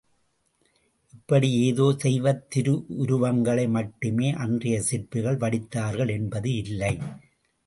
இப்படி 1.13 1.49
ஏதோ 1.65 1.95
தெய்வத் 1.97 2.47
திருவுருவங்களை 2.49 3.67
மட்டுமே 3.69 4.31
அன்றைய 4.31 4.81
சிற்பிகள் 4.81 5.37
வடித்தார்கள் 5.37 6.09
என்பது 6.09 6.53
இல்லை. 6.55 6.93